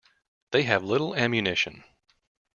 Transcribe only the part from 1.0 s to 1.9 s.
ammunition.